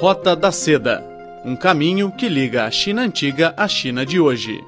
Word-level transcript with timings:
Rota 0.00 0.34
da 0.34 0.50
Seda 0.50 1.02
um 1.44 1.54
caminho 1.54 2.10
que 2.10 2.28
liga 2.28 2.64
a 2.64 2.70
China 2.70 3.02
antiga 3.02 3.54
à 3.56 3.68
China 3.68 4.04
de 4.04 4.18
hoje. 4.18 4.64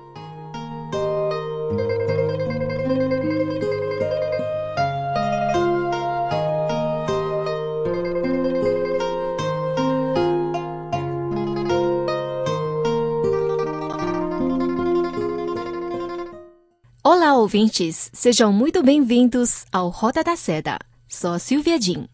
Olá, 17.03 17.37
ouvintes! 17.37 18.11
Sejam 18.13 18.53
muito 18.53 18.83
bem-vindos 18.83 19.65
ao 19.73 19.89
Roda 19.89 20.23
da 20.23 20.37
Seda. 20.37 20.79
Sou 21.09 21.39
Silvia 21.39 21.81
Jin. 21.81 22.07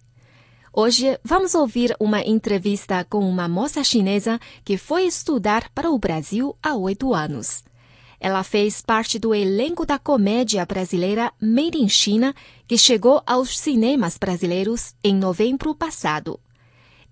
Hoje 0.74 1.18
vamos 1.22 1.54
ouvir 1.54 1.94
uma 2.00 2.22
entrevista 2.22 3.04
com 3.04 3.28
uma 3.28 3.46
moça 3.46 3.84
chinesa 3.84 4.40
que 4.64 4.78
foi 4.78 5.04
estudar 5.04 5.68
para 5.74 5.90
o 5.90 5.98
Brasil 5.98 6.56
há 6.62 6.74
oito 6.74 7.12
anos. 7.12 7.62
Ela 8.18 8.42
fez 8.42 8.80
parte 8.80 9.18
do 9.18 9.34
elenco 9.34 9.84
da 9.84 9.98
comédia 9.98 10.64
brasileira 10.64 11.30
Made 11.38 11.76
in 11.76 11.90
China, 11.90 12.34
que 12.66 12.78
chegou 12.78 13.22
aos 13.26 13.58
cinemas 13.58 14.16
brasileiros 14.16 14.94
em 15.04 15.14
novembro 15.14 15.74
passado. 15.74 16.40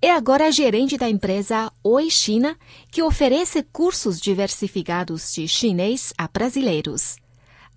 É 0.01 0.11
agora 0.11 0.51
gerente 0.51 0.97
da 0.97 1.11
empresa 1.11 1.71
Oi 1.85 2.09
China, 2.09 2.57
que 2.91 3.03
oferece 3.03 3.63
cursos 3.63 4.19
diversificados 4.19 5.35
de 5.35 5.47
chinês 5.47 6.15
a 6.17 6.27
brasileiros. 6.27 7.19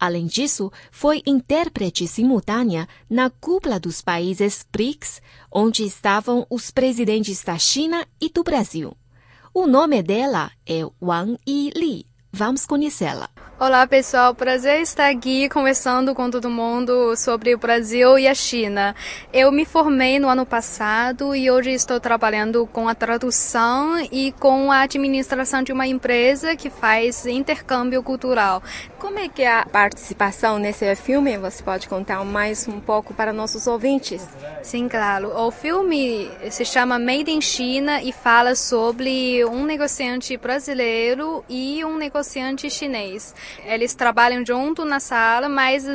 Além 0.04 0.26
disso, 0.26 0.70
foi 0.92 1.22
intérprete 1.26 2.06
simultânea 2.10 2.90
na 3.10 3.30
cúpula 3.30 3.80
dos 3.80 4.02
países 4.02 4.66
BRICS, 4.70 5.22
onde 5.50 5.86
estavam 5.86 6.46
os 6.50 6.70
presidentes 6.70 7.42
da 7.42 7.58
China 7.58 8.06
e 8.20 8.28
do 8.28 8.44
Brasil. 8.44 8.98
O 9.54 9.66
nome 9.66 10.04
dela 10.04 10.52
é 10.68 10.82
Wang 11.02 11.40
Yili. 11.48 12.06
Vamos 12.34 12.66
conhecê-la. 12.66 13.30
Olá, 13.60 13.86
pessoal. 13.86 14.34
Prazer 14.34 14.82
estar 14.82 15.08
aqui 15.08 15.48
conversando 15.48 16.16
com 16.16 16.30
todo 16.30 16.50
mundo 16.50 17.16
sobre 17.16 17.54
o 17.54 17.58
Brasil 17.60 18.18
e 18.18 18.28
a 18.28 18.34
China. 18.34 18.96
Eu 19.32 19.52
me 19.52 19.64
formei 19.64 20.20
no 20.20 20.28
ano 20.28 20.44
passado 20.44 21.36
e 21.36 21.52
hoje 21.52 21.72
estou 21.72 22.00
trabalhando 22.00 22.66
com 22.66 22.90
a 22.90 22.96
tradução 22.96 24.00
e 24.12 24.32
com 24.34 24.72
a 24.72 24.82
administração 24.82 25.62
de 25.62 25.72
uma 25.72 25.86
empresa 25.86 26.56
que 26.56 26.72
faz 26.72 27.28
intercâmbio 27.28 28.02
cultural. 28.02 28.64
Como 29.04 29.20
é 29.20 29.28
que 29.28 29.42
é 29.42 29.52
a 29.52 29.66
participação 29.66 30.58
nesse 30.58 30.96
filme? 30.96 31.38
Você 31.38 31.62
pode 31.62 31.90
contar 31.90 32.24
mais 32.24 32.66
um 32.70 32.80
pouco 32.80 33.14
para 33.14 33.34
nossos 33.34 33.68
ouvintes? 33.68 34.26
Sim, 34.62 34.88
claro. 34.88 35.28
O 35.38 35.52
filme 35.52 36.32
se 36.50 36.64
chama 36.64 36.98
Made 36.98 37.30
in 37.30 37.42
China 37.42 38.02
e 38.02 38.14
fala 38.14 38.56
sobre 38.56 39.44
um 39.44 39.66
negociante 39.66 40.38
brasileiro 40.38 41.44
e 41.50 41.84
um 41.84 41.98
negociante 41.98 42.70
chinês. 42.70 43.36
Eles 43.66 43.94
trabalham 43.94 44.46
junto 44.46 44.86
na 44.86 45.02
sala, 45.02 45.50
mas 45.50 45.86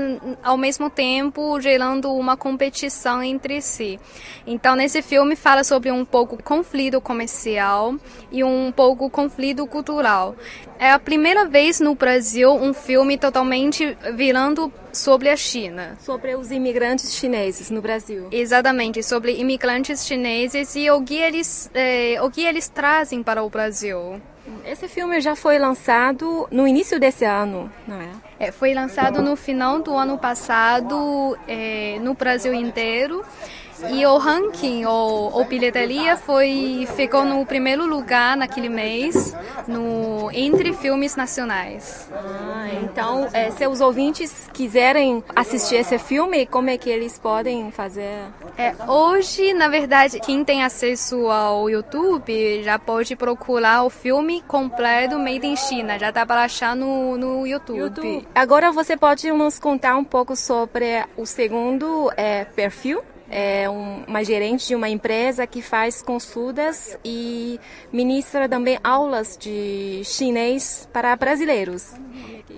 ao 0.42 0.58
mesmo 0.58 0.90
tempo 0.90 1.58
gerando 1.62 2.12
uma 2.12 2.36
competição 2.36 3.22
entre 3.22 3.62
si. 3.62 3.98
Então, 4.46 4.76
nesse 4.76 5.00
filme 5.00 5.34
fala 5.34 5.64
sobre 5.64 5.90
um 5.90 6.04
pouco 6.04 6.42
conflito 6.42 7.00
comercial 7.00 7.94
e 8.30 8.44
um 8.44 8.70
pouco 8.70 9.08
conflito 9.08 9.66
cultural. 9.66 10.36
É 10.78 10.92
a 10.92 10.98
primeira 10.98 11.44
vez 11.44 11.80
no 11.80 11.94
Brasil 11.96 12.52
um 12.52 12.72
filme 12.72 12.97
totalmente 13.18 13.96
virando 14.14 14.72
sobre 14.92 15.28
a 15.28 15.36
China. 15.36 15.96
Sobre 16.00 16.34
os 16.34 16.50
imigrantes 16.50 17.14
chineses 17.14 17.70
no 17.70 17.80
Brasil. 17.80 18.28
Exatamente, 18.30 19.02
sobre 19.02 19.38
imigrantes 19.38 20.06
chineses 20.06 20.74
e 20.76 20.90
o 20.90 21.02
que 21.02 21.16
eles, 21.16 21.70
eh, 21.74 22.16
o 22.22 22.30
que 22.30 22.44
eles 22.44 22.68
trazem 22.68 23.22
para 23.22 23.42
o 23.42 23.50
Brasil. 23.50 24.20
Esse 24.64 24.88
filme 24.88 25.20
já 25.20 25.36
foi 25.36 25.58
lançado 25.58 26.48
no 26.50 26.66
início 26.66 26.98
desse 26.98 27.24
ano, 27.24 27.70
não 27.86 28.00
é? 28.00 28.10
é 28.46 28.52
foi 28.52 28.72
lançado 28.74 29.22
no 29.22 29.36
final 29.36 29.80
do 29.80 29.94
ano 29.94 30.18
passado 30.18 31.36
é, 31.46 31.98
no 32.00 32.14
Brasil 32.14 32.54
inteiro. 32.54 33.24
E 33.90 34.04
o 34.06 34.18
ranking, 34.18 34.84
ou, 34.84 35.32
ou 35.32 35.44
bilheteria, 35.44 36.16
foi, 36.16 36.88
ficou 36.96 37.24
no 37.24 37.44
primeiro 37.46 37.86
lugar 37.86 38.36
naquele 38.36 38.68
mês, 38.68 39.34
no 39.66 40.30
entre 40.32 40.72
filmes 40.72 41.16
nacionais. 41.16 42.10
Ah, 42.12 42.68
então, 42.82 43.28
é, 43.32 43.50
se 43.50 43.66
os 43.66 43.80
ouvintes 43.80 44.48
quiserem 44.52 45.22
assistir 45.34 45.76
esse 45.76 45.98
filme, 45.98 46.46
como 46.46 46.70
é 46.70 46.78
que 46.78 46.90
eles 46.90 47.18
podem 47.18 47.70
fazer? 47.70 48.18
É, 48.56 48.74
hoje, 48.86 49.52
na 49.54 49.68
verdade, 49.68 50.20
quem 50.20 50.44
tem 50.44 50.64
acesso 50.64 51.28
ao 51.28 51.70
YouTube 51.70 52.62
já 52.62 52.78
pode 52.78 53.14
procurar 53.16 53.84
o 53.84 53.90
filme 53.90 54.42
completo 54.42 55.18
Made 55.18 55.46
in 55.46 55.56
China. 55.56 55.98
Já 55.98 56.10
dá 56.10 56.26
para 56.26 56.42
achar 56.42 56.74
no, 56.74 57.16
no 57.16 57.46
YouTube. 57.46 57.78
YouTube. 57.78 58.28
Agora 58.34 58.72
você 58.72 58.96
pode 58.96 59.30
nos 59.30 59.58
contar 59.58 59.96
um 59.96 60.04
pouco 60.04 60.34
sobre 60.36 61.04
o 61.16 61.26
segundo 61.26 62.10
é, 62.16 62.44
perfil? 62.44 63.02
É 63.30 63.68
um, 63.68 64.04
uma 64.04 64.24
gerente 64.24 64.68
de 64.68 64.74
uma 64.74 64.88
empresa 64.88 65.46
que 65.46 65.60
faz 65.60 66.02
consultas 66.02 66.98
e 67.04 67.60
ministra 67.92 68.48
também 68.48 68.78
aulas 68.82 69.36
de 69.38 70.02
chinês 70.04 70.88
para 70.92 71.14
brasileiros. 71.16 71.92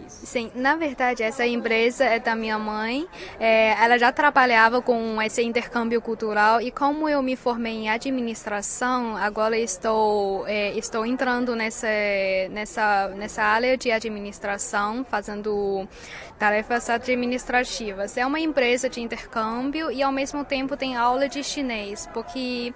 Sim, 0.08 0.50
na 0.54 0.76
verdade, 0.76 1.22
essa 1.22 1.46
empresa 1.46 2.04
é 2.04 2.18
da 2.18 2.34
minha 2.34 2.58
mãe. 2.58 3.06
É, 3.38 3.70
ela 3.82 3.98
já 3.98 4.12
trabalhava 4.12 4.80
com 4.82 5.20
esse 5.22 5.42
intercâmbio 5.42 6.00
cultural 6.00 6.60
e 6.60 6.70
como 6.70 7.08
eu 7.08 7.22
me 7.22 7.36
formei 7.36 7.72
em 7.72 7.90
administração, 7.90 9.16
agora 9.16 9.58
estou 9.58 10.46
é, 10.46 10.72
estou 10.76 11.04
entrando 11.04 11.56
nessa 11.56 11.88
nessa 12.50 13.08
nessa 13.16 13.42
área 13.42 13.76
de 13.76 13.90
administração, 13.90 15.04
fazendo 15.04 15.88
tarefas 16.38 16.88
administrativas. 16.88 18.16
É 18.16 18.24
uma 18.24 18.40
empresa 18.40 18.88
de 18.88 19.00
intercâmbio 19.00 19.90
e 19.90 20.02
ao 20.02 20.12
mesmo 20.12 20.44
tempo 20.44 20.76
tem 20.76 20.96
aula 20.96 21.28
de 21.28 21.42
chinês, 21.44 22.08
porque 22.12 22.72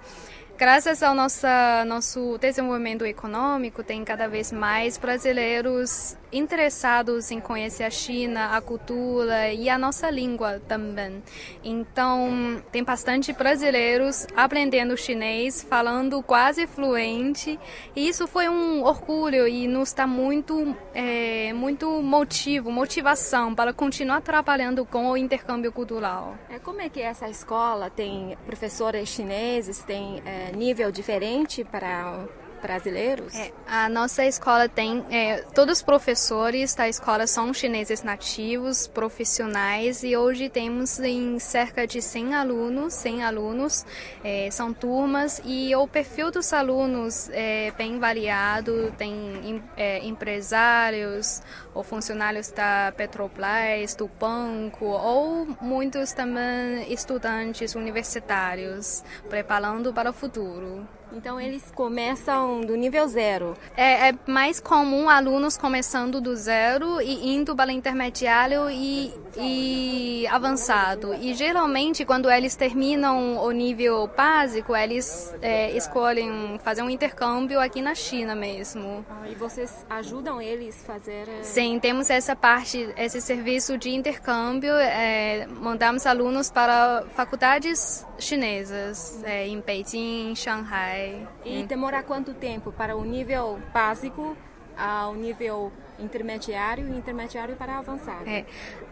Graças 0.57 1.03
ao 1.03 1.13
nosso, 1.13 1.45
nosso 1.85 2.37
desenvolvimento 2.37 3.05
econômico, 3.05 3.83
tem 3.83 4.05
cada 4.05 4.25
vez 4.29 4.53
mais 4.53 4.97
brasileiros 4.97 6.15
interessados 6.31 7.29
em 7.29 7.39
conhecer 7.41 7.83
a 7.83 7.89
China, 7.89 8.55
a 8.55 8.61
cultura 8.61 9.51
e 9.51 9.69
a 9.69 9.77
nossa 9.77 10.09
língua 10.09 10.61
também. 10.67 11.21
Então, 11.63 12.61
tem 12.71 12.83
bastante 12.83 13.33
brasileiros 13.33 14.27
aprendendo 14.35 14.97
chinês, 14.97 15.61
falando 15.61 16.21
quase 16.23 16.67
fluente, 16.67 17.59
e 17.95 18.07
isso 18.07 18.25
foi 18.27 18.47
um 18.49 18.83
orgulho 18.83 19.47
e 19.47 19.67
nos 19.67 19.93
dá 19.93 20.07
muito, 20.07 20.75
é, 20.93 21.53
muito 21.53 22.01
motivo, 22.01 22.71
motivação 22.71 23.53
para 23.53 23.73
continuar 23.73 24.21
trabalhando 24.21 24.85
com 24.85 25.11
o 25.11 25.17
intercâmbio 25.17 25.71
cultural. 25.71 26.37
É, 26.49 26.59
como 26.59 26.81
é 26.81 26.89
que 26.89 27.01
essa 27.01 27.29
escola 27.29 27.89
tem 27.89 28.37
professores 28.45 29.09
chineses, 29.09 29.79
tem 29.83 30.21
é, 30.25 30.44
nível 30.51 30.91
diferente 30.91 31.63
para 31.63 32.25
brasileiros? 32.65 33.35
É, 33.35 33.51
a 33.67 33.87
nossa 33.87 34.25
escola 34.25 34.67
tem, 34.67 35.05
é, 35.11 35.41
todos 35.53 35.77
os 35.77 35.83
professores 35.83 36.73
da 36.73 36.89
escola 36.89 37.27
são 37.27 37.53
chineses 37.53 38.01
nativos, 38.01 38.87
profissionais 38.87 40.03
e 40.03 40.17
hoje 40.17 40.49
temos 40.49 40.99
em 40.99 41.37
cerca 41.37 41.85
de 41.85 42.01
100 42.01 42.33
alunos, 42.33 42.93
100 42.95 43.23
alunos, 43.23 43.85
é, 44.23 44.49
são 44.49 44.73
turmas 44.73 45.39
e 45.45 45.75
o 45.75 45.87
perfil 45.87 46.31
dos 46.31 46.51
alunos 46.53 47.29
é 47.31 47.71
bem 47.77 47.99
variado, 47.99 48.91
tem 48.97 49.61
é, 49.77 50.03
empresários 50.03 51.43
ou 51.71 51.83
funcionários 51.83 52.49
da 52.51 52.91
Petrobras, 52.97 53.93
do 53.93 54.07
banco 54.07 54.85
ou 54.85 55.47
muitos 55.61 56.13
também 56.13 56.91
estudantes 56.91 57.75
universitários 57.75 59.03
preparando 59.29 59.93
para 59.93 60.09
o 60.09 60.13
futuro. 60.13 60.87
Então 61.15 61.39
eles 61.39 61.71
começam 61.73 62.59
do 62.59 62.75
nível 62.75 63.07
zero. 63.07 63.55
É, 63.77 64.09
é, 64.09 64.15
mais 64.27 64.59
comum 64.59 65.09
alunos 65.09 65.55
começando 65.55 66.19
do 66.19 66.35
zero 66.35 67.01
e 67.01 67.33
indo 67.33 67.55
para 67.55 67.71
intermediário 67.71 68.69
e, 68.69 69.13
e 69.37 70.27
avançado. 70.27 71.13
E 71.13 71.33
geralmente 71.33 72.03
quando 72.03 72.29
eles 72.29 72.55
terminam 72.55 73.37
o 73.37 73.51
nível 73.51 74.09
básico, 74.15 74.75
eles 74.75 75.33
é, 75.41 75.71
escolhem 75.71 76.59
fazer 76.61 76.81
um 76.81 76.89
intercâmbio 76.89 77.61
aqui 77.61 77.81
na 77.81 77.95
China 77.95 78.35
mesmo. 78.35 79.05
Ah, 79.09 79.29
e 79.29 79.35
vocês 79.35 79.85
ajudam 79.89 80.41
eles 80.41 80.83
a 80.83 80.93
fazer? 80.93 81.29
É, 81.29 81.43
Sim, 81.43 81.79
temos 81.79 82.09
essa 82.09 82.35
parte, 82.35 82.89
esse 82.97 83.21
serviço 83.21 83.77
de 83.77 83.89
intercâmbio. 83.89 84.73
É, 84.75 85.47
mandamos 85.47 86.05
alunos 86.05 86.51
para 86.51 87.05
faculdades 87.15 88.05
chinesas 88.19 89.23
é, 89.23 89.47
em 89.47 89.61
Beijing, 89.61 90.31
em 90.31 90.35
Shanghai. 90.35 91.04
E 91.43 91.63
demora 91.63 92.03
quanto 92.03 92.33
tempo? 92.33 92.71
Para 92.71 92.95
o 92.95 93.03
nível 93.03 93.59
básico 93.73 94.35
ao 94.77 95.13
nível 95.13 95.71
intermediário 95.99 96.87
e 96.87 96.97
intermediário 96.97 97.55
para 97.55 97.77
avançado. 97.77 98.29
É. 98.29 98.45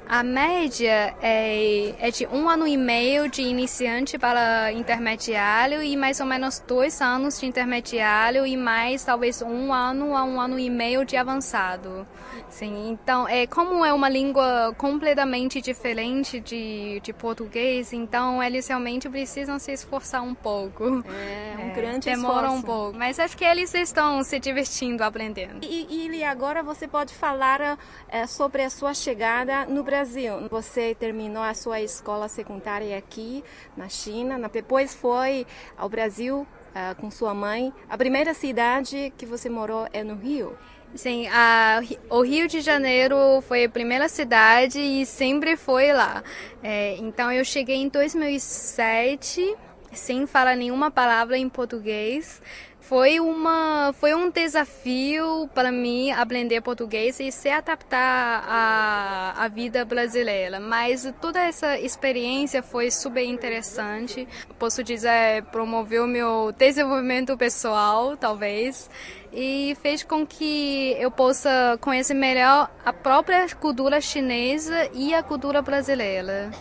A 0.08 0.22
média 0.22 1.16
é, 1.22 1.96
é 2.00 2.12
de 2.12 2.28
um 2.28 2.50
ano 2.50 2.68
e 2.68 2.76
meio 2.76 3.30
de 3.30 3.42
iniciante 3.42 4.18
para 4.18 4.72
intermediário 4.74 5.82
e 5.82 5.96
mais 5.96 6.20
ou 6.20 6.26
menos 6.26 6.60
dois 6.60 7.02
anos 7.02 7.40
de 7.40 7.46
intermediário 7.46 8.46
e 8.46 8.58
mais 8.58 9.04
talvez 9.04 9.42
um 9.42 9.74
ano 9.74 10.16
a 10.16 10.24
um 10.24 10.40
ano 10.40 10.60
e 10.60 10.70
meio 10.70 11.06
de 11.06 11.16
avançado. 11.16 12.06
Sim, 12.50 12.92
então 12.92 13.28
é 13.28 13.48
como 13.48 13.84
é 13.84 13.92
uma 13.92 14.10
língua 14.10 14.76
completamente 14.78 15.60
diferente 15.60 16.40
de, 16.40 17.00
de 17.00 17.12
português, 17.12 17.94
então 17.94 18.44
eles 18.44 18.68
realmente 18.68 19.10
precisam 19.10 19.58
se 19.58 19.72
esforçar 19.72 20.22
um 20.22 20.36
pouco. 20.36 20.84
É 20.84 21.58
um 21.58 21.70
é, 21.70 21.74
grande 21.74 22.06
demora 22.06 22.48
esforço. 22.48 22.56
um 22.58 22.62
pouco, 22.62 22.98
mas 22.98 23.20
acho 23.20 23.36
que 23.36 23.44
eles 23.44 23.74
estão 23.74 24.24
se 24.24 24.40
divertindo 24.40 25.04
aprendendo. 25.04 25.66
E, 25.66 26.08
e 26.12 26.24
agora 26.24 26.62
você 26.62 26.88
pode 26.94 27.12
falar 27.16 27.80
é, 28.08 28.28
sobre 28.28 28.62
a 28.62 28.70
sua 28.70 28.94
chegada 28.94 29.66
no 29.66 29.84
Brasil. 29.84 30.48
Você 30.48 30.94
terminou 30.94 31.42
a 31.42 31.56
sua 31.56 31.82
escola 31.82 32.28
secundária 32.28 32.96
aqui 32.96 33.44
na 33.76 33.90
China, 33.90 34.48
depois 34.48 34.94
foi 34.94 35.48
ao 35.76 35.90
Brasil 35.90 36.46
uh, 36.70 36.96
com 37.02 37.10
sua 37.10 37.34
mãe. 37.34 37.74
A 37.90 37.98
primeira 37.98 38.36
cidade 38.36 39.12
que 39.18 39.26
você 39.26 39.50
morou 39.50 39.88
é 39.92 40.04
no 40.04 40.14
Rio? 40.14 40.56
Sim, 40.94 41.28
a, 41.30 41.82
o 42.12 42.22
Rio 42.22 42.48
de 42.48 42.62
Janeiro 42.62 43.42
foi 43.48 43.64
a 43.64 43.70
primeira 43.70 44.08
cidade 44.08 44.80
e 44.80 45.04
sempre 45.04 45.58
foi 45.58 45.92
lá. 45.92 46.24
É, 46.62 46.96
então 46.98 47.32
eu 47.32 47.44
cheguei 47.44 47.78
em 47.78 47.90
2007 47.90 49.58
sem 49.92 50.26
falar 50.26 50.56
nenhuma 50.56 50.92
palavra 50.92 51.38
em 51.38 51.50
português. 51.50 52.42
Foi, 52.84 53.18
uma, 53.18 53.94
foi 53.94 54.14
um 54.14 54.30
desafio 54.30 55.50
para 55.56 55.72
mim 55.72 56.12
aprender 56.12 56.60
português 56.60 57.18
e 57.20 57.32
se 57.32 57.48
adaptar 57.50 58.44
à, 58.46 59.34
à 59.38 59.48
vida 59.48 59.86
brasileira. 59.86 60.60
Mas 60.60 61.12
toda 61.22 61.40
essa 61.40 61.80
experiência 61.80 62.62
foi 62.62 62.92
super 62.92 63.24
interessante. 63.24 64.28
Posso 64.60 64.84
dizer, 64.84 65.44
promoveu 65.50 66.06
meu 66.06 66.54
desenvolvimento 66.58 67.38
pessoal, 67.38 68.18
talvez, 68.18 68.90
e 69.32 69.78
fez 69.82 70.04
com 70.04 70.28
que 70.28 70.94
eu 71.00 71.10
possa 71.10 71.78
conhecer 71.80 72.14
melhor 72.14 72.70
a 72.84 72.92
própria 72.92 73.48
cultura 73.56 74.02
chinesa 74.02 74.90
e 74.94 75.14
a 75.14 75.24
cultura 75.24 75.62
brasileira. 75.62 76.52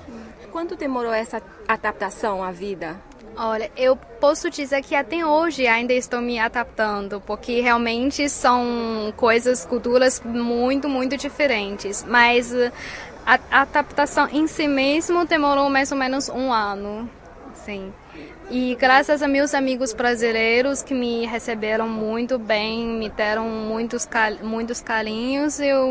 Quanto 0.53 0.77
demorou 0.77 1.13
essa 1.13 1.43
adaptação 1.67 2.45
à 2.45 2.53
vida? 2.53 2.97
Olha, 3.37 3.71
eu 3.77 3.97
posso 3.97 4.51
dizer 4.51 4.83
que 4.83 4.95
até 4.95 5.25
hoje 5.25 5.67
ainda 5.67 5.93
estou 5.95 6.21
me 6.21 6.39
adaptando, 6.39 7.21
porque 7.21 7.61
realmente 7.61 8.29
são 8.29 9.13
coisas, 9.17 9.65
culturas 9.65 10.21
muito, 10.23 10.89
muito 10.89 11.17
diferentes. 11.17 12.05
Mas 12.07 12.53
a, 13.25 13.39
a 13.51 13.63
adaptação 13.63 14.29
em 14.31 14.47
si 14.47 14.69
mesmo 14.69 15.25
demorou 15.25 15.71
mais 15.71 15.91
ou 15.91 15.97
menos 15.99 16.29
um 16.29 16.53
ano, 16.53 17.09
sim. 17.55 17.93
E 18.55 18.75
graças 18.75 19.23
a 19.23 19.29
meus 19.29 19.55
amigos 19.55 19.95
brasileiros 19.95 20.83
que 20.83 20.93
me 20.93 21.25
receberam 21.25 21.89
muito 21.89 22.39
bem, 22.39 22.87
me 22.87 23.09
deram 23.09 23.49
muitos, 23.49 24.07
muitos 24.43 24.83
carinhos, 24.83 25.59
eu, 25.59 25.89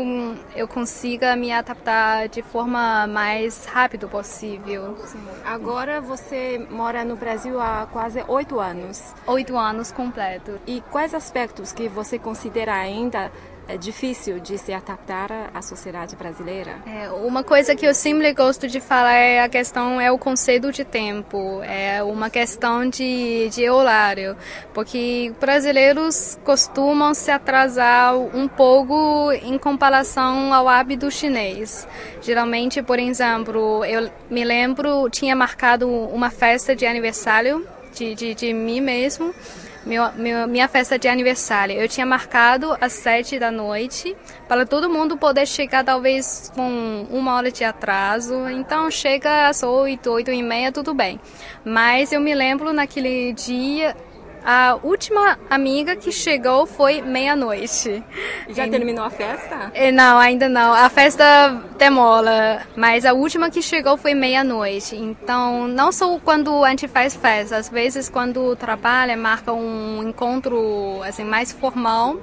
eu 0.54 0.68
consiga 0.68 1.34
me 1.34 1.50
adaptar 1.50 2.28
de 2.28 2.40
forma 2.40 3.04
mais 3.08 3.66
rápida 3.66 4.06
possível. 4.06 4.96
Sim. 5.06 5.18
Agora 5.44 6.00
você 6.00 6.64
mora 6.70 7.04
no 7.04 7.16
Brasil 7.16 7.60
há 7.60 7.88
quase 7.90 8.22
oito 8.28 8.60
anos. 8.60 9.12
Oito 9.26 9.58
anos 9.58 9.90
completo. 9.90 10.60
E 10.64 10.80
quais 10.82 11.14
aspectos 11.14 11.72
que 11.72 11.88
você 11.88 12.16
considera 12.16 12.76
ainda 12.76 13.32
é 13.68 13.76
difícil 13.76 14.40
de 14.40 14.58
se 14.58 14.72
adaptar 14.72 15.50
à 15.54 15.62
sociedade 15.62 16.16
brasileira? 16.16 16.76
É, 16.86 17.10
uma 17.10 17.42
coisa 17.42 17.74
que 17.74 17.86
eu 17.86 17.94
sempre 17.94 18.32
gosto 18.32 18.66
de 18.68 18.80
falar 18.80 19.14
é 19.14 19.42
a 19.42 19.48
questão 19.48 20.00
é 20.00 20.10
o 20.10 20.18
conceito 20.18 20.72
de 20.72 20.84
tempo, 20.84 21.62
é 21.62 22.02
uma 22.02 22.28
questão 22.28 22.88
de, 22.88 23.48
de 23.50 23.68
horário, 23.68 24.36
porque 24.74 25.32
brasileiros 25.40 26.38
costumam 26.44 27.14
se 27.14 27.30
atrasar 27.30 28.16
um 28.16 28.48
pouco 28.48 29.32
em 29.32 29.56
comparação 29.58 30.52
ao 30.52 30.68
hábito 30.68 31.10
chinês. 31.10 31.86
Geralmente, 32.20 32.82
por 32.82 32.98
exemplo, 32.98 33.84
eu 33.84 34.10
me 34.30 34.44
lembro 34.44 35.08
tinha 35.10 35.34
marcado 35.36 35.88
uma 35.88 36.30
festa 36.30 36.74
de 36.74 36.86
aniversário 36.86 37.66
de, 37.94 38.14
de, 38.14 38.34
de 38.34 38.52
mim 38.52 38.80
mesmo 38.80 39.34
meu, 39.84 40.12
meu, 40.12 40.46
minha 40.46 40.68
festa 40.68 40.98
de 40.98 41.08
aniversário. 41.08 41.74
Eu 41.74 41.88
tinha 41.88 42.06
marcado 42.06 42.76
às 42.80 42.92
sete 42.92 43.38
da 43.38 43.50
noite 43.50 44.16
para 44.48 44.64
todo 44.64 44.88
mundo 44.88 45.16
poder 45.16 45.46
chegar 45.46 45.84
talvez 45.84 46.52
com 46.54 47.06
uma 47.10 47.34
hora 47.34 47.50
de 47.50 47.64
atraso. 47.64 48.48
Então 48.48 48.90
chega 48.90 49.48
às 49.48 49.62
oito, 49.62 50.10
oito 50.10 50.30
e 50.30 50.42
meia, 50.42 50.70
tudo 50.70 50.94
bem. 50.94 51.20
Mas 51.64 52.12
eu 52.12 52.20
me 52.20 52.34
lembro 52.34 52.72
naquele 52.72 53.32
dia 53.32 53.96
a 54.44 54.78
última 54.82 55.38
amiga 55.48 55.94
que 55.96 56.10
chegou 56.10 56.66
foi 56.66 57.00
meia-noite. 57.00 58.02
Já 58.48 58.66
e... 58.66 58.70
terminou 58.70 59.04
a 59.04 59.10
festa? 59.10 59.70
É, 59.74 59.92
não, 59.92 60.18
ainda 60.18 60.48
não. 60.48 60.72
A 60.72 60.88
festa 60.88 61.62
demora, 61.78 62.66
mas 62.76 63.04
a 63.04 63.12
última 63.12 63.50
que 63.50 63.62
chegou 63.62 63.96
foi 63.96 64.14
meia-noite. 64.14 64.96
Então, 64.96 65.68
não 65.68 65.92
só 65.92 66.18
quando 66.18 66.64
a 66.64 66.70
gente 66.70 66.88
faz 66.88 67.14
festa, 67.14 67.56
às 67.56 67.68
vezes 67.68 68.08
quando 68.08 68.56
trabalha, 68.56 69.16
marca 69.16 69.52
um 69.52 70.02
encontro 70.02 71.00
assim 71.04 71.24
mais 71.24 71.52
formal, 71.52 72.16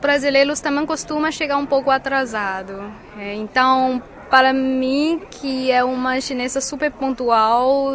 brasileiros 0.00 0.60
também 0.60 0.86
costumam 0.86 1.30
chegar 1.30 1.58
um 1.58 1.66
pouco 1.66 1.90
atrasado. 1.90 2.92
É, 3.18 3.34
então, 3.34 4.02
para 4.30 4.52
mim, 4.52 5.20
que 5.30 5.70
é 5.70 5.84
uma 5.84 6.20
chinesa 6.20 6.60
super 6.60 6.90
pontual, 6.90 7.92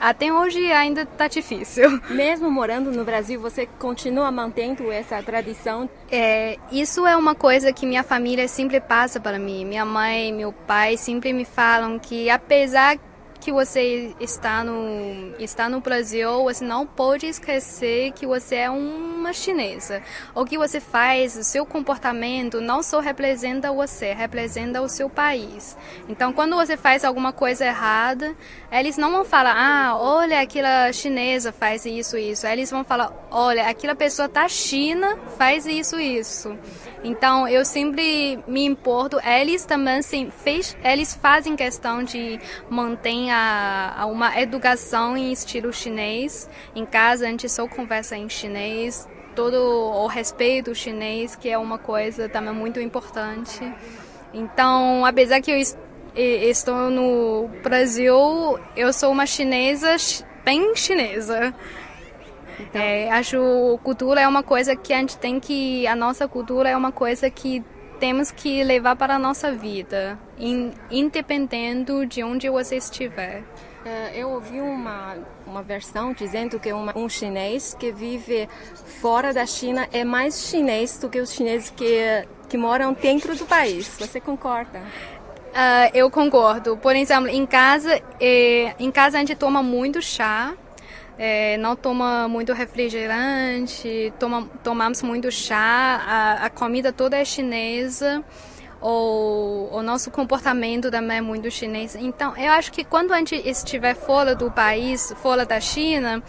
até 0.00 0.32
hoje 0.32 0.72
ainda 0.72 1.02
está 1.02 1.28
difícil. 1.28 2.00
Mesmo 2.08 2.50
morando 2.50 2.90
no 2.90 3.04
Brasil, 3.04 3.38
você 3.38 3.66
continua 3.78 4.32
mantendo 4.32 4.90
essa 4.90 5.22
tradição? 5.22 5.88
É, 6.10 6.56
isso 6.72 7.06
é 7.06 7.14
uma 7.14 7.34
coisa 7.34 7.72
que 7.72 7.84
minha 7.84 8.02
família 8.02 8.48
sempre 8.48 8.80
passa 8.80 9.20
para 9.20 9.38
mim. 9.38 9.64
Minha 9.64 9.84
mãe, 9.84 10.32
meu 10.32 10.52
pai 10.52 10.96
sempre 10.96 11.32
me 11.32 11.44
falam 11.44 11.98
que 11.98 12.30
apesar 12.30 12.98
que 13.40 13.50
você 13.50 14.14
está 14.20 14.62
no, 14.62 15.34
está 15.38 15.68
no 15.68 15.80
Brasil, 15.80 16.44
você 16.44 16.64
não 16.64 16.86
pode 16.86 17.26
esquecer 17.26 18.12
que 18.12 18.26
você 18.26 18.56
é 18.56 18.70
uma 18.70 19.32
chinesa. 19.32 20.02
O 20.34 20.44
que 20.44 20.58
você 20.58 20.78
faz, 20.78 21.36
o 21.36 21.42
seu 21.42 21.64
comportamento 21.64 22.60
não 22.60 22.82
só 22.82 23.00
representa 23.00 23.72
você, 23.72 24.12
representa 24.12 24.82
o 24.82 24.88
seu 24.88 25.08
país. 25.08 25.76
Então, 26.08 26.32
quando 26.32 26.54
você 26.54 26.76
faz 26.76 27.04
alguma 27.04 27.32
coisa 27.32 27.64
errada, 27.64 28.36
eles 28.70 28.96
não 28.96 29.10
vão 29.10 29.24
falar, 29.24 29.54
ah, 29.56 29.96
olha, 29.96 30.40
aquela 30.40 30.92
chinesa 30.92 31.50
faz 31.52 31.86
isso, 31.86 32.16
isso. 32.18 32.46
Eles 32.46 32.70
vão 32.70 32.84
falar, 32.84 33.12
olha, 33.30 33.68
aquela 33.68 33.94
pessoa 33.94 34.28
da 34.28 34.48
China 34.48 35.18
faz 35.38 35.66
isso, 35.66 35.98
isso. 35.98 36.56
Então, 37.02 37.48
eu 37.48 37.64
sempre 37.64 38.38
me 38.46 38.64
importo. 38.64 39.18
Eles 39.24 39.64
também, 39.64 40.02
sim, 40.02 40.30
fez, 40.30 40.76
eles 40.84 41.14
fazem 41.14 41.56
questão 41.56 42.02
de 42.02 42.38
manter 42.68 43.29
a, 43.30 43.94
a 43.96 44.06
uma 44.06 44.40
educação 44.40 45.16
em 45.16 45.32
estilo 45.32 45.72
chinês. 45.72 46.48
Em 46.74 46.84
casa 46.84 47.26
a 47.26 47.28
gente 47.28 47.48
só 47.48 47.66
conversa 47.66 48.16
em 48.16 48.28
chinês, 48.28 49.08
todo 49.34 49.56
o 49.56 50.06
respeito 50.06 50.74
chinês, 50.74 51.36
que 51.36 51.48
é 51.48 51.56
uma 51.56 51.78
coisa 51.78 52.28
também 52.28 52.52
muito 52.52 52.80
importante. 52.80 53.60
Então, 54.32 55.04
apesar 55.04 55.40
que 55.40 55.50
eu 55.50 56.50
estou 56.50 56.90
no 56.90 57.48
Brasil, 57.62 58.16
eu 58.76 58.92
sou 58.92 59.10
uma 59.10 59.26
chinesa 59.26 59.96
bem 60.44 60.74
chinesa. 60.76 61.54
Então... 62.58 62.80
É, 62.80 63.10
acho 63.10 63.78
cultura 63.82 64.20
é 64.20 64.28
uma 64.28 64.42
coisa 64.42 64.76
que 64.76 64.92
a 64.92 64.98
gente 64.98 65.16
tem 65.16 65.40
que 65.40 65.86
a 65.86 65.96
nossa 65.96 66.28
cultura 66.28 66.68
é 66.68 66.76
uma 66.76 66.92
coisa 66.92 67.30
que 67.30 67.64
temos 68.00 68.30
que 68.30 68.64
levar 68.64 68.96
para 68.96 69.16
a 69.16 69.18
nossa 69.18 69.52
vida, 69.52 70.18
independente 70.90 72.06
de 72.06 72.24
onde 72.24 72.48
você 72.48 72.76
estiver. 72.76 73.44
É, 73.84 74.12
eu 74.14 74.30
ouvi 74.30 74.60
uma, 74.60 75.16
uma 75.46 75.62
versão 75.62 76.12
dizendo 76.12 76.58
que 76.58 76.72
uma, 76.72 76.96
um 76.96 77.08
chinês 77.08 77.76
que 77.78 77.92
vive 77.92 78.48
fora 79.00 79.32
da 79.32 79.46
China 79.46 79.86
é 79.92 80.02
mais 80.02 80.48
chinês 80.48 80.98
do 80.98 81.08
que 81.08 81.20
os 81.20 81.32
chineses 81.32 81.70
que, 81.70 82.26
que 82.48 82.56
moram 82.56 82.94
dentro 82.94 83.36
do 83.36 83.44
país. 83.46 83.96
Você 83.98 84.20
concorda? 84.20 84.80
Uh, 84.80 85.90
eu 85.92 86.10
concordo. 86.10 86.76
Por 86.76 86.96
exemplo, 86.96 87.28
em 87.28 87.44
casa, 87.44 88.00
eh, 88.20 88.74
em 88.78 88.90
casa 88.90 89.18
a 89.18 89.20
gente 89.20 89.34
toma 89.34 89.62
muito 89.62 90.00
chá 90.00 90.54
é, 91.22 91.58
não 91.58 91.76
toma 91.76 92.26
muito 92.28 92.54
refrigerante, 92.54 94.10
toma, 94.18 94.48
tomamos 94.64 95.02
muito 95.02 95.30
chá, 95.30 96.02
a, 96.06 96.46
a 96.46 96.50
comida 96.50 96.94
toda 96.94 97.14
é 97.14 97.26
chinesa, 97.26 98.24
o, 98.80 99.68
o 99.70 99.82
nosso 99.82 100.10
comportamento 100.10 100.90
também 100.90 101.18
é 101.18 101.20
muito 101.20 101.50
chinês. 101.50 101.94
Então, 101.94 102.34
eu 102.38 102.50
acho 102.52 102.72
que 102.72 102.82
quando 102.82 103.12
a 103.12 103.18
gente 103.18 103.36
estiver 103.46 103.94
fora 103.94 104.34
do 104.34 104.50
país, 104.50 105.12
fora 105.20 105.44
da 105.44 105.60
China, 105.60 106.22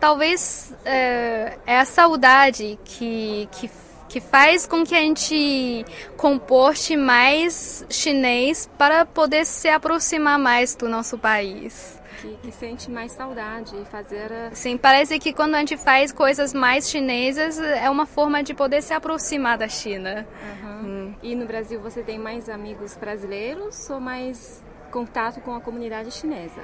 talvez 0.00 0.74
é, 0.82 1.58
é 1.66 1.78
a 1.78 1.84
saudade 1.84 2.78
que, 2.86 3.46
que 3.52 3.70
que 4.08 4.22
faz 4.22 4.66
com 4.66 4.84
que 4.84 4.94
a 4.94 5.00
gente 5.00 5.84
comporte 6.16 6.96
mais 6.96 7.84
chinês 7.90 8.66
para 8.78 9.04
poder 9.04 9.44
se 9.44 9.68
aproximar 9.68 10.38
mais 10.38 10.74
do 10.74 10.88
nosso 10.88 11.18
país. 11.18 11.98
Que, 12.20 12.36
que, 12.42 12.52
sente 12.52 12.90
mais 12.90 13.12
saudade 13.12 13.76
e 13.80 13.84
fazer. 13.84 14.30
Sim, 14.52 14.76
parece 14.76 15.18
que 15.18 15.32
quando 15.32 15.54
a 15.54 15.58
gente 15.60 15.76
faz 15.76 16.12
coisas 16.12 16.52
mais 16.52 16.90
chinesas 16.90 17.58
é 17.58 17.88
uma 17.88 18.06
forma 18.06 18.42
de 18.42 18.54
poder 18.54 18.82
se 18.82 18.92
aproximar 18.92 19.56
da 19.56 19.68
China. 19.68 20.26
Uhum. 20.62 20.84
Hum. 20.84 21.14
E 21.22 21.34
no 21.34 21.46
Brasil 21.46 21.80
você 21.80 22.02
tem 22.02 22.18
mais 22.18 22.48
amigos 22.48 22.96
brasileiros 22.96 23.88
ou 23.90 24.00
mais 24.00 24.62
contato 24.90 25.40
com 25.40 25.54
a 25.54 25.60
comunidade 25.60 26.10
chinesa? 26.10 26.62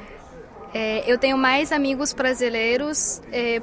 É, 0.73 1.11
eu 1.11 1.16
tenho 1.18 1.38
mais 1.38 1.70
amigos 1.70 2.12
brasileiros 2.12 3.23
é, 3.30 3.62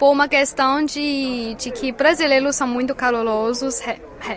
por 0.00 0.12
uma 0.12 0.26
questão 0.26 0.82
de, 0.82 1.54
de 1.56 1.70
que 1.70 1.92
brasileiros 1.92 2.56
são 2.56 2.66
muito 2.66 2.94
calorosos, 2.94 3.82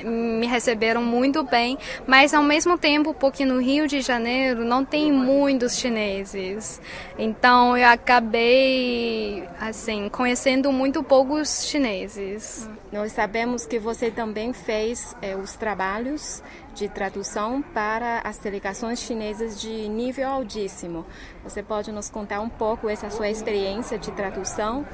me 0.03 0.45
receberam 0.45 1.01
muito 1.01 1.41
bem, 1.41 1.77
mas 2.05 2.33
ao 2.33 2.43
mesmo 2.43 2.77
tempo, 2.77 3.13
porque 3.13 3.45
no 3.45 3.61
Rio 3.61 3.87
de 3.87 4.01
Janeiro 4.01 4.65
não 4.65 4.83
tem 4.83 5.09
muitos 5.09 5.77
chineses. 5.77 6.81
Então 7.17 7.77
eu 7.77 7.87
acabei 7.87 9.47
assim 9.57 10.09
conhecendo 10.09 10.69
muito 10.69 11.01
poucos 11.01 11.65
chineses. 11.65 12.69
Nós 12.91 13.13
sabemos 13.13 13.65
que 13.65 13.79
você 13.79 14.11
também 14.11 14.51
fez 14.51 15.15
é, 15.21 15.33
os 15.33 15.55
trabalhos 15.55 16.43
de 16.75 16.89
tradução 16.89 17.61
para 17.61 18.19
as 18.19 18.37
delegações 18.37 18.99
chinesas 18.99 19.61
de 19.61 19.87
nível 19.87 20.27
altíssimo. 20.27 21.05
Você 21.43 21.63
pode 21.63 21.91
nos 21.91 22.09
contar 22.09 22.41
um 22.41 22.49
pouco 22.49 22.89
essa 22.89 23.09
sua 23.09 23.29
experiência 23.29 23.97
de 23.97 24.11
tradução? 24.11 24.85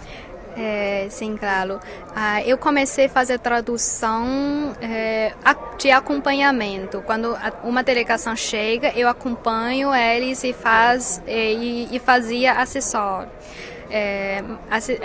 É, 0.61 1.07
sim, 1.09 1.37
claro. 1.37 1.79
Ah, 2.13 2.43
eu 2.43 2.57
comecei 2.57 3.05
a 3.05 3.09
fazer 3.09 3.39
tradução 3.39 4.75
é, 4.81 5.33
de 5.77 5.89
acompanhamento. 5.89 7.01
Quando 7.05 7.33
uma 7.63 7.81
delegação 7.81 8.35
chega, 8.35 8.91
eu 8.93 9.07
acompanho 9.07 9.95
eles 9.95 10.43
e, 10.43 10.51
faz, 10.51 11.23
e, 11.25 11.87
e 11.89 11.99
fazia 11.99 12.53
assessor. 12.53 13.25
É, 13.89 14.43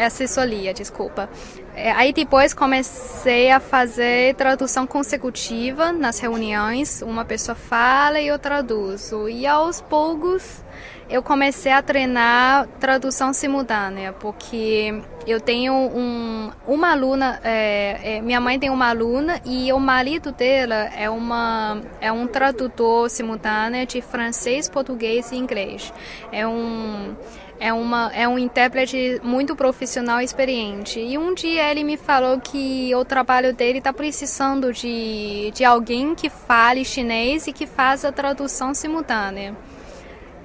assessoria, 0.05 0.75
desculpa. 0.75 1.31
É, 1.77 1.91
aí 1.91 2.13
depois 2.13 2.55
comecei 2.55 3.51
a 3.51 3.59
fazer 3.59 4.35
tradução 4.37 4.87
consecutiva 4.87 5.93
nas 5.93 6.21
reuniões. 6.21 7.03
Uma 7.03 7.25
pessoa 7.25 7.55
fala 7.55 8.21
e 8.21 8.29
eu 8.29 8.39
traduzo. 8.39 9.29
E 9.29 9.47
aos 9.47 9.81
poucos 9.81 10.63
eu 11.09 11.23
comecei 11.23 11.73
a 11.73 11.83
treinar 11.83 12.67
tradução 12.81 13.33
simultânea, 13.33 14.13
porque 14.13 15.03
eu 15.27 15.41
tenho 15.41 15.75
um, 15.75 16.51
uma 16.67 16.93
aluna, 16.93 17.41
é, 17.45 18.17
é, 18.17 18.21
minha 18.23 18.41
mãe 18.41 18.59
tem 18.59 18.71
uma 18.71 18.89
aluna 18.89 19.41
e 19.45 19.73
o 19.73 19.79
marido 19.79 20.33
dela 20.33 20.91
é, 20.97 21.11
uma, 21.11 21.81
é 22.01 22.11
um 22.11 22.27
tradutor 22.27 23.11
simultâneo 23.11 23.87
de 23.87 24.01
francês, 24.01 24.69
português 24.69 25.31
e 25.31 25.37
inglês. 25.37 25.93
É 26.33 26.47
um 26.47 27.15
é, 27.59 27.73
uma, 27.73 28.11
é 28.15 28.27
um 28.27 28.39
intérprete 28.39 29.21
muito 29.23 29.55
profissional 29.55 30.21
e 30.21 30.25
experiente. 30.25 31.01
E 31.01 31.17
um 31.17 31.35
dia 31.35 31.71
ele 31.71 31.85
me 31.85 31.97
falou 31.97 32.41
que 32.41 32.95
o 32.95 33.05
trabalho 33.05 33.55
dele 33.55 33.79
está 33.79 33.93
precisando 33.93 34.73
de, 34.73 35.51
de 35.55 35.65
alguém 35.65 36.15
que 36.15 36.29
fale 36.29 36.85
chinês 36.85 37.47
e 37.47 37.53
que 37.53 37.67
faça 37.67 38.11
tradução 38.13 38.75
simultânea. 38.75 39.55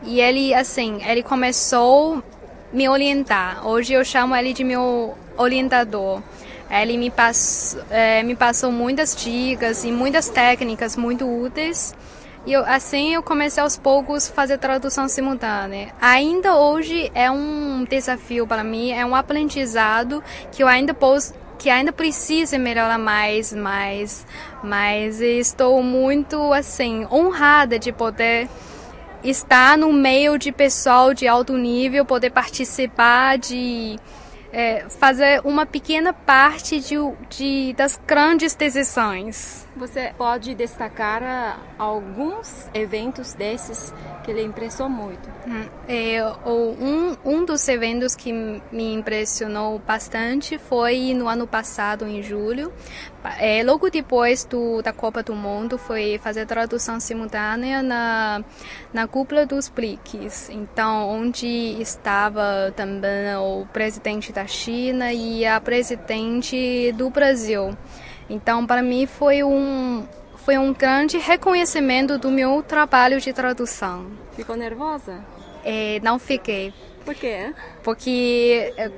E 0.04 0.22
ele, 0.22 0.54
assim, 0.54 1.00
ele 1.06 1.24
começou 1.24 2.16
a 2.18 2.24
me 2.72 2.88
orientar. 2.88 3.68
Hoje 3.68 3.94
eu 3.94 4.06
chamo 4.06 4.36
ele 4.36 4.54
de 4.54 4.64
meu 4.64 5.18
orientador. 5.38 6.22
Ele 6.70 6.98
me, 6.98 7.10
pass, 7.10 7.78
é, 7.90 8.22
me 8.22 8.36
passou 8.36 8.72
muitas 8.72 9.16
dicas 9.16 9.84
e 9.84 9.92
muitas 9.92 10.30
técnicas 10.30 10.96
muito 10.96 11.26
úteis. 11.26 11.96
E 12.46 12.54
eu, 12.54 12.66
assim 12.66 13.14
eu 13.14 13.22
comecei 13.22 13.62
aos 13.62 13.78
poucos 13.78 14.28
fazer 14.28 14.58
tradução 14.58 15.08
simultânea. 15.08 15.94
Ainda 16.02 16.56
hoje 16.56 17.12
é 17.14 17.30
um 17.30 17.84
desafio 17.84 18.48
para 18.48 18.64
mim, 18.64 18.92
é 18.92 19.06
um 19.06 19.16
aprendizado 19.16 20.24
que 20.52 20.64
eu 20.64 20.68
ainda 20.68 20.94
posso 20.94 21.34
que 21.58 21.70
ainda 21.70 21.92
precisa 21.92 22.58
melhorar 22.58 22.98
mais, 22.98 23.54
mais, 23.54 24.26
mas 24.64 25.20
estou 25.20 25.84
muito 25.84 26.54
assim 26.54 27.06
honrada 27.12 27.78
de 27.78 27.92
poder 27.92 28.48
estar 29.22 29.78
no 29.78 29.92
meio 29.92 30.38
de 30.40 30.54
pessoal 30.54 31.14
de 31.14 31.28
alto 31.28 31.58
nível, 31.58 32.06
poder 32.06 32.30
participar 32.30 33.38
de 33.38 34.00
é, 34.52 34.88
fazer 34.90 35.42
uma 35.44 35.66
pequena 35.66 36.14
parte 36.14 36.80
de, 36.80 36.96
de, 37.30 37.74
das 37.74 38.00
grandes 38.06 38.56
decisões. 38.56 39.68
Você 39.76 40.14
pode 40.18 40.54
destacar 40.56 41.24
ah, 41.24 41.58
alguns 41.78 42.68
eventos 42.74 43.34
desses 43.34 43.94
que 44.24 44.34
lhe 44.34 44.44
impressionou 44.44 44.90
muito? 44.90 45.30
Hum, 45.48 45.66
é, 45.88 46.22
um, 46.46 47.16
um 47.24 47.46
dos 47.46 47.68
eventos 47.68 48.16
que 48.16 48.32
me 48.34 48.94
impressionou 48.94 49.80
bastante 49.80 50.58
foi 50.58 51.14
no 51.14 51.28
ano 51.28 51.48
passado, 51.48 52.06
em 52.06 52.22
julho. 52.22 52.72
É, 53.38 53.64
logo 53.64 53.90
depois 53.90 54.46
do, 54.46 54.82
da 54.82 54.94
Copa 54.94 55.22
do 55.22 55.36
Mundo, 55.36 55.78
foi 55.78 56.20
fazer 56.22 56.46
tradução 56.46 57.00
simultânea 57.00 57.84
na, 57.84 58.44
na 58.94 59.08
cúpula 59.08 59.46
dos 59.46 59.68
BRICS. 59.68 60.50
Então, 60.50 61.10
onde 61.10 61.48
estava 61.82 62.74
também 62.76 63.36
o 63.36 63.66
presidente 63.74 64.32
da 64.32 64.39
China 64.48 65.12
e 65.14 65.46
a 65.46 65.60
presidente 65.60 66.92
do 66.94 67.10
Brasil. 67.10 67.76
Então, 68.30 68.66
para 68.66 68.82
mim 68.82 69.06
foi 69.06 69.44
um 69.44 70.06
foi 70.46 70.58
um 70.58 70.74
grande 70.74 71.18
reconhecimento 71.18 72.18
do 72.18 72.32
meu 72.32 72.64
trabalho 72.64 73.20
de 73.20 73.32
tradução. 73.34 74.08
Ficou 74.36 74.56
nervosa? 74.56 75.24
É, 75.64 76.00
não 76.02 76.18
fiquei. 76.18 76.74
Por 77.06 77.14
quê? 77.14 77.54
Porque 77.84 78.74
é, 78.78 78.90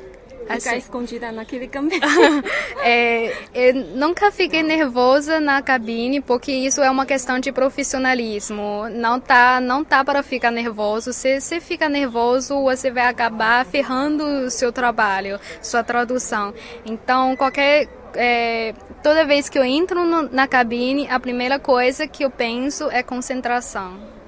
Ficar 0.41 0.55
assim, 0.55 0.77
escondida 0.77 1.31
naquele 1.31 1.67
caminho. 1.67 2.01
é, 2.83 3.33
eu 3.53 3.73
nunca 3.73 4.31
fiquei 4.31 4.63
nervosa 4.63 5.39
na 5.39 5.61
cabine, 5.61 6.21
porque 6.21 6.51
isso 6.51 6.81
é 6.81 6.89
uma 6.89 7.05
questão 7.05 7.39
de 7.39 7.51
profissionalismo. 7.51 8.89
Não 8.89 9.19
tá, 9.19 9.59
não 9.61 9.83
tá 9.83 10.03
para 10.03 10.23
ficar 10.23 10.51
nervoso. 10.51 11.13
Se 11.13 11.39
você 11.39 11.59
fica 11.59 11.87
nervoso, 11.87 12.61
você 12.63 12.91
vai 12.91 13.07
acabar 13.07 13.65
ferrando 13.65 14.23
o 14.23 14.49
seu 14.49 14.71
trabalho, 14.71 15.39
sua 15.61 15.83
tradução. 15.83 16.53
Então, 16.85 17.35
qualquer 17.35 17.87
é, 18.15 18.73
toda 19.01 19.25
vez 19.25 19.49
que 19.49 19.57
eu 19.57 19.63
entro 19.63 20.03
no, 20.03 20.23
na 20.23 20.47
cabine, 20.47 21.07
a 21.09 21.19
primeira 21.19 21.59
coisa 21.59 22.07
que 22.07 22.23
eu 22.23 22.29
penso 22.29 22.89
é 22.91 23.01
concentração. 23.03 24.20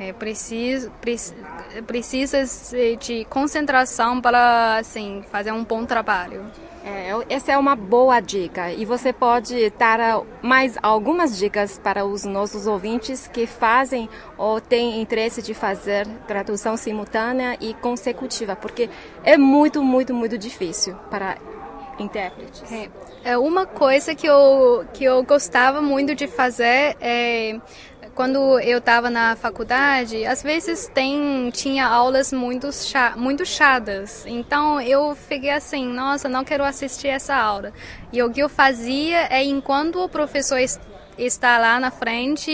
É, 0.00 0.12
preciso, 0.12 0.92
precisa 1.86 2.44
de 3.00 3.24
concentração 3.24 4.20
para 4.20 4.78
assim, 4.78 5.24
fazer 5.30 5.52
um 5.52 5.64
bom 5.64 5.84
trabalho. 5.84 6.46
É, 6.84 7.10
essa 7.28 7.52
é 7.52 7.58
uma 7.58 7.74
boa 7.74 8.20
dica 8.20 8.72
e 8.72 8.84
você 8.84 9.12
pode 9.12 9.70
dar 9.70 10.22
mais 10.40 10.78
algumas 10.80 11.36
dicas 11.36 11.78
para 11.78 12.04
os 12.04 12.24
nossos 12.24 12.66
ouvintes 12.66 13.26
que 13.26 13.46
fazem 13.46 14.08
ou 14.38 14.60
têm 14.60 15.02
interesse 15.02 15.42
de 15.42 15.52
fazer 15.52 16.06
tradução 16.26 16.76
simultânea 16.76 17.58
e 17.60 17.74
consecutiva, 17.74 18.54
porque 18.54 18.88
é 19.24 19.36
muito, 19.36 19.82
muito, 19.82 20.14
muito 20.14 20.38
difícil 20.38 20.94
para 21.10 21.36
intérpretes. 21.98 22.62
É, 22.72 22.88
é 23.24 23.38
uma 23.38 23.66
coisa 23.66 24.14
que 24.14 24.26
eu, 24.26 24.86
que 24.94 25.04
eu 25.04 25.22
gostava 25.24 25.82
muito 25.82 26.14
de 26.14 26.26
fazer 26.26 26.96
é 27.00 27.58
quando 28.18 28.58
eu 28.58 28.78
estava 28.78 29.08
na 29.10 29.36
faculdade, 29.36 30.26
às 30.26 30.42
vezes 30.42 30.90
tem 30.92 31.50
tinha 31.52 31.86
aulas 31.86 32.32
muito 32.32 32.68
muito 33.14 33.46
chatas. 33.46 34.26
Então 34.26 34.80
eu 34.80 35.14
fiquei 35.14 35.50
assim, 35.50 35.86
nossa, 35.86 36.28
não 36.28 36.44
quero 36.44 36.64
assistir 36.64 37.06
essa 37.06 37.36
aula. 37.36 37.72
E 38.12 38.20
o 38.20 38.28
que 38.28 38.40
eu 38.40 38.48
fazia 38.48 39.28
é 39.30 39.44
enquanto 39.44 40.00
o 40.02 40.08
professor 40.08 40.58
está 41.16 41.58
lá 41.58 41.78
na 41.78 41.92
frente 41.92 42.50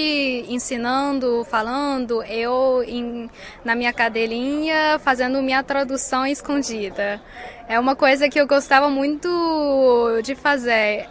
ensinando, 0.50 1.46
falando, 1.46 2.22
eu 2.24 2.84
em, 2.86 3.30
na 3.64 3.74
minha 3.74 3.92
cadeirinha 3.94 4.98
fazendo 4.98 5.40
minha 5.40 5.62
tradução 5.62 6.26
escondida. 6.26 7.22
É 7.66 7.80
uma 7.80 7.96
coisa 7.96 8.28
que 8.28 8.38
eu 8.38 8.46
gostava 8.46 8.90
muito 8.90 10.20
de 10.22 10.34
fazer. 10.34 11.08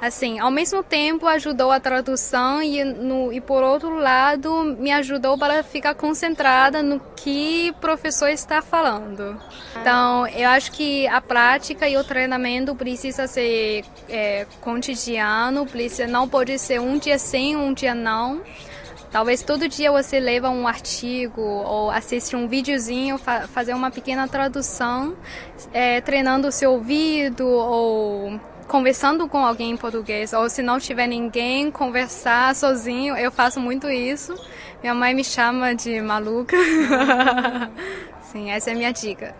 Assim, 0.00 0.38
ao 0.38 0.50
mesmo 0.50 0.82
tempo 0.82 1.26
ajudou 1.26 1.70
a 1.70 1.78
tradução 1.78 2.62
e, 2.62 2.82
no, 2.82 3.30
e 3.30 3.40
por 3.40 3.62
outro 3.62 3.98
lado 3.98 4.64
me 4.78 4.90
ajudou 4.92 5.36
para 5.36 5.62
ficar 5.62 5.94
concentrada 5.94 6.82
no 6.82 6.98
que 7.14 7.70
o 7.70 7.80
professor 7.80 8.28
está 8.30 8.62
falando. 8.62 9.38
Então, 9.78 10.26
eu 10.28 10.48
acho 10.48 10.72
que 10.72 11.06
a 11.06 11.20
prática 11.20 11.86
e 11.86 11.98
o 11.98 12.04
treinamento 12.04 12.74
precisa 12.74 13.26
ser 13.26 13.84
é, 14.08 14.46
cotidiano, 14.62 15.66
precisa, 15.66 16.06
não 16.06 16.26
pode 16.26 16.58
ser 16.58 16.80
um 16.80 16.98
dia 16.98 17.18
sim, 17.18 17.54
um 17.54 17.74
dia 17.74 17.94
não. 17.94 18.40
Talvez 19.10 19.42
todo 19.42 19.68
dia 19.68 19.90
você 19.90 20.20
leva 20.20 20.48
um 20.48 20.66
artigo 20.66 21.42
ou 21.42 21.90
assiste 21.90 22.36
um 22.36 22.46
videozinho, 22.46 23.18
fa 23.18 23.48
fazer 23.48 23.74
uma 23.74 23.90
pequena 23.90 24.28
tradução, 24.28 25.16
é, 25.72 26.00
treinando 26.00 26.46
o 26.48 26.52
seu 26.52 26.72
ouvido 26.72 27.46
ou 27.46 28.40
conversando 28.70 29.28
com 29.28 29.44
alguém 29.44 29.72
em 29.72 29.76
português, 29.76 30.32
ou 30.32 30.48
se 30.48 30.62
não 30.62 30.78
tiver 30.78 31.08
ninguém, 31.08 31.72
conversar 31.72 32.54
sozinho. 32.54 33.16
Eu 33.16 33.32
faço 33.32 33.58
muito 33.58 33.90
isso. 33.90 34.32
Minha 34.80 34.94
mãe 34.94 35.12
me 35.12 35.24
chama 35.24 35.74
de 35.74 36.00
maluca. 36.00 36.56
Sim, 38.30 38.52
essa 38.52 38.70
é 38.70 38.72
a 38.72 38.76
minha 38.76 38.92
dica. 38.92 39.34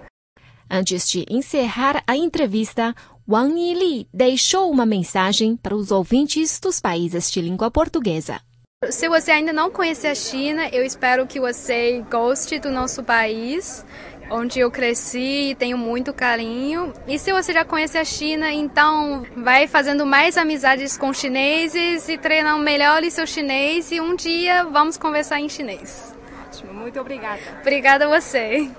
Antes 0.68 1.08
de 1.08 1.25
encerrar 1.30 2.02
a 2.08 2.16
entrevista, 2.16 2.92
Wang 3.28 3.54
Yili 3.56 4.08
deixou 4.12 4.68
uma 4.68 4.84
mensagem 4.84 5.56
para 5.56 5.76
os 5.76 5.92
ouvintes 5.92 6.58
dos 6.58 6.80
países 6.80 7.30
de 7.30 7.40
língua 7.40 7.70
portuguesa. 7.70 8.40
Se 8.88 9.08
você 9.08 9.30
ainda 9.30 9.52
não 9.52 9.70
conhece 9.70 10.06
a 10.06 10.14
China, 10.14 10.68
eu 10.72 10.82
espero 10.82 11.26
que 11.26 11.38
você 11.38 12.02
goste 12.10 12.58
do 12.58 12.70
nosso 12.70 13.04
país, 13.04 13.84
onde 14.30 14.60
eu 14.60 14.70
cresci 14.70 15.50
e 15.50 15.54
tenho 15.54 15.76
muito 15.76 16.12
carinho. 16.12 16.92
E 17.06 17.18
se 17.18 17.32
você 17.32 17.52
já 17.52 17.64
conhece 17.64 17.99
a 17.99 18.04
China, 18.04 18.50
então 18.52 19.26
vai 19.37 19.66
fazendo 19.66 20.06
mais 20.06 20.38
amizades 20.38 20.96
com 20.96 21.12
chineses 21.12 22.08
e 22.08 22.16
treinando 22.16 22.62
melhor 22.62 23.02
seu 23.10 23.26
chinês 23.26 23.90
e 23.90 24.00
um 24.00 24.14
dia 24.14 24.64
vamos 24.64 24.96
conversar 24.96 25.40
em 25.40 25.49
chinês. 25.49 26.14
Ótimo, 26.46 26.72
muito 26.72 27.00
obrigada. 27.00 27.40
Obrigada 27.60 28.04
a 28.06 28.20
você. 28.20 28.70